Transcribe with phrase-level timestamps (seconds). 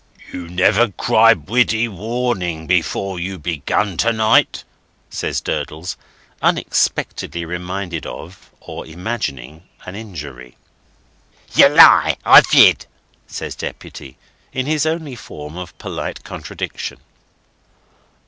[0.33, 4.63] "You never cried Widdy Warning before you begun to night,"
[5.11, 5.95] says Durdles,
[6.41, 10.57] unexpectedly reminded of, or imagining, an injury.
[11.53, 12.87] "Yer lie, I did,"
[13.27, 14.17] says Deputy,
[14.51, 16.97] in his only form of polite contradiction.